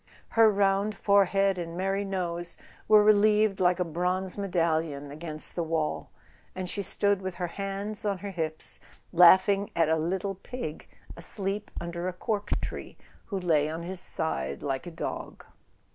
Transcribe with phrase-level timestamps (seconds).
[0.29, 2.57] Her round forehead and merry nose
[2.87, 6.09] were relieved like a bronze medallion against the wall;
[6.55, 8.79] and she stood with her hands on her hips,
[9.13, 12.49] laughing at [47] A SON AT THE FRONT a little pig asleep under a cork
[12.61, 15.45] tree, who lay on his side like a dog.